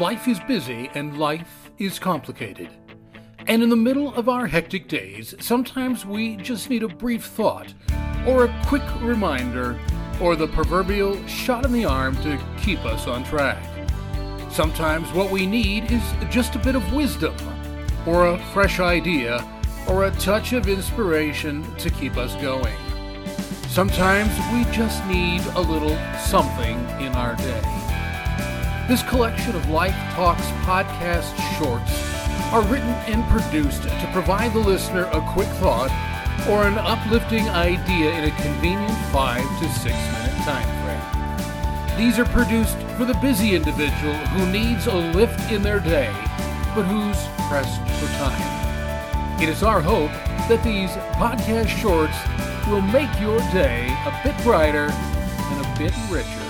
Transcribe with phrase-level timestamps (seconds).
[0.00, 2.70] Life is busy and life is complicated.
[3.46, 7.74] And in the middle of our hectic days, sometimes we just need a brief thought,
[8.26, 9.78] or a quick reminder,
[10.18, 13.62] or the proverbial shot in the arm to keep us on track.
[14.50, 17.34] Sometimes what we need is just a bit of wisdom,
[18.06, 19.46] or a fresh idea,
[19.86, 22.74] or a touch of inspiration to keep us going.
[23.68, 27.89] Sometimes we just need a little something in our day.
[28.90, 31.92] This collection of Life Talks podcast shorts
[32.52, 35.92] are written and produced to provide the listener a quick thought
[36.50, 41.96] or an uplifting idea in a convenient five to six minute time frame.
[41.96, 46.10] These are produced for the busy individual who needs a lift in their day,
[46.74, 47.16] but who's
[47.46, 49.40] pressed for time.
[49.40, 50.10] It is our hope
[50.48, 52.18] that these podcast shorts
[52.66, 56.49] will make your day a bit brighter and a bit richer.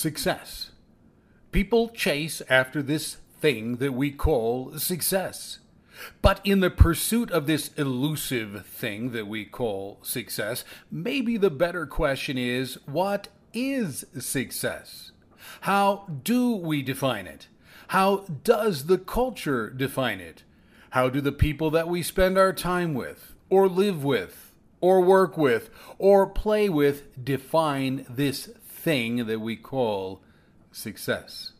[0.00, 0.70] Success.
[1.52, 5.58] People chase after this thing that we call success.
[6.22, 11.84] But in the pursuit of this elusive thing that we call success, maybe the better
[11.84, 15.12] question is what is success?
[15.60, 17.48] How do we define it?
[17.88, 20.44] How does the culture define it?
[20.92, 25.36] How do the people that we spend our time with, or live with, or work
[25.36, 28.48] with, or play with define this
[28.80, 30.20] thing that we call
[30.72, 31.52] success?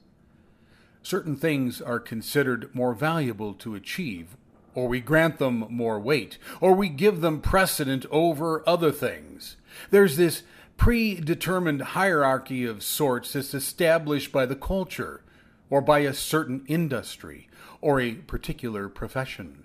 [1.03, 4.37] Certain things are considered more valuable to achieve,
[4.75, 9.57] or we grant them more weight, or we give them precedent over other things.
[9.91, 10.43] There's this
[10.77, 15.23] predetermined hierarchy of sorts that's established by the culture,
[15.69, 17.49] or by a certain industry,
[17.81, 19.65] or a particular profession.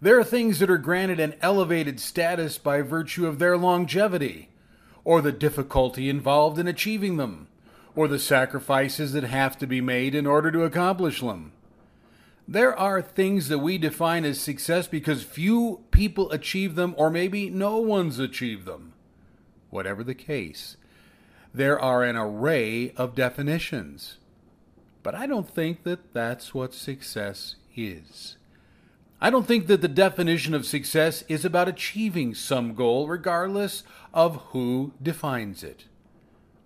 [0.00, 4.48] There are things that are granted an elevated status by virtue of their longevity,
[5.08, 7.48] or the difficulty involved in achieving them,
[7.96, 11.50] or the sacrifices that have to be made in order to accomplish them.
[12.46, 17.48] There are things that we define as success because few people achieve them, or maybe
[17.48, 18.92] no one's achieved them.
[19.70, 20.76] Whatever the case,
[21.54, 24.18] there are an array of definitions.
[25.02, 28.36] But I don't think that that's what success is.
[29.20, 33.82] I don't think that the definition of success is about achieving some goal, regardless
[34.14, 35.86] of who defines it.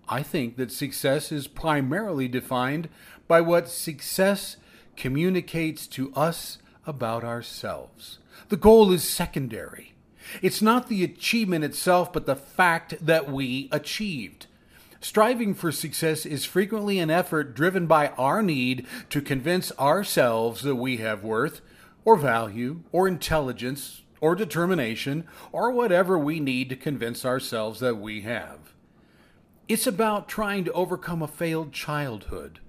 [0.07, 2.91] I think that success is primarily defined
[3.27, 4.59] by what success
[4.97, 8.19] communicates to us about ourselves.
[8.51, 9.95] The goal is secondary.
[10.43, 14.47] It's not the achievement itself, but the fact that we achieved.
[15.01, 20.77] Striving for success is frequently an effort driven by our need to convince ourselves that
[20.77, 21.63] we have worth,
[22.05, 28.23] or value, or intelligence, or determination, or whatever we need to convince ourselves that we
[28.23, 28.73] have.
[29.69, 32.61] It's about trying to overcome a failed childhood,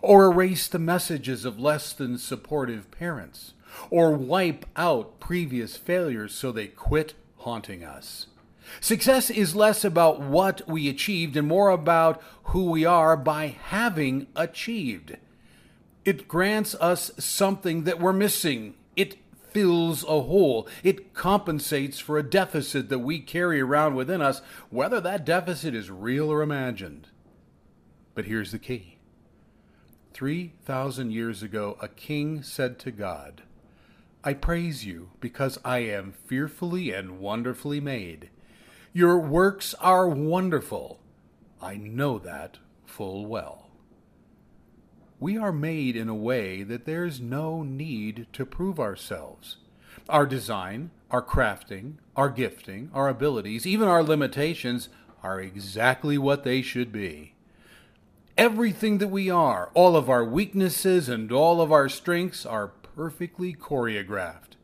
[0.00, 3.54] or erase the messages of less than supportive parents,
[3.90, 8.26] or wipe out previous failures so they quit haunting us.
[8.80, 14.26] Success is less about what we achieved and more about who we are by having
[14.36, 15.16] achieved.
[16.04, 18.74] It grants us something that we're missing.
[18.96, 19.16] It
[19.50, 20.66] fills a hole.
[20.82, 25.90] It compensates for a deficit that we carry around within us, whether that deficit is
[25.90, 27.08] real or imagined.
[28.14, 28.98] But here's the key
[30.12, 33.42] 3,000 years ago, a king said to God,
[34.24, 38.30] I praise you because I am fearfully and wonderfully made.
[38.92, 41.00] Your works are wonderful.
[41.60, 43.71] I know that full well.
[45.22, 49.58] We are made in a way that there's no need to prove ourselves.
[50.08, 54.88] Our design, our crafting, our gifting, our abilities, even our limitations
[55.22, 57.34] are exactly what they should be.
[58.36, 63.54] Everything that we are, all of our weaknesses and all of our strengths are perfectly
[63.54, 64.56] choreographed.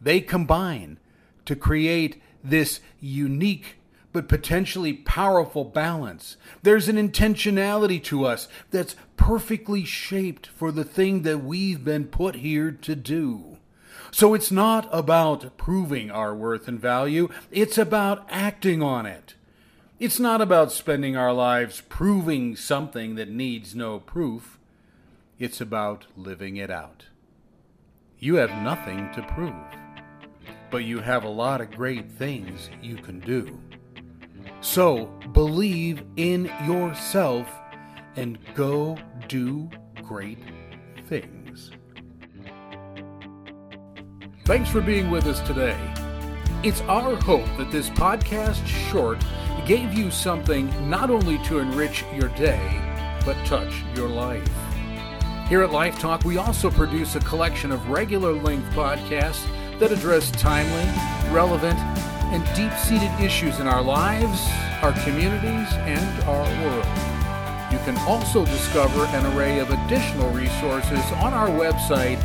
[0.00, 0.98] They combine
[1.44, 3.76] to create this unique
[4.12, 6.36] but potentially powerful balance.
[6.62, 12.36] There's an intentionality to us that's perfectly shaped for the thing that we've been put
[12.36, 13.58] here to do.
[14.10, 19.34] So it's not about proving our worth and value, it's about acting on it.
[19.98, 24.58] It's not about spending our lives proving something that needs no proof.
[25.38, 27.06] It's about living it out.
[28.18, 29.54] You have nothing to prove
[30.70, 33.58] but you have a lot of great things you can do.
[34.60, 37.48] So believe in yourself
[38.16, 38.98] and go
[39.28, 39.70] do
[40.02, 40.38] great
[41.08, 41.70] things.
[44.44, 45.76] Thanks for being with us today.
[46.62, 49.24] It's our hope that this podcast short
[49.66, 52.80] gave you something not only to enrich your day,
[53.24, 54.48] but touch your life.
[55.48, 59.44] Here at Life Talk, we also produce a collection of regular length podcasts
[59.78, 60.84] that address timely,
[61.32, 61.78] relevant,
[62.32, 64.48] and deep seated issues in our lives,
[64.82, 66.86] our communities, and our world.
[67.72, 72.22] You can also discover an array of additional resources on our website